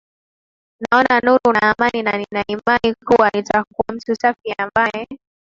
naona 0.81 1.15
nuru 1.23 1.51
na 1.53 1.61
amani 1.71 2.01
na 2.03 2.11
nina 2.17 2.43
imani 2.47 2.95
kuwa 3.05 3.29
nitakuwa 3.33 3.93
mtu 3.95 4.15
safi 4.15 4.53
ambaye 4.57 5.07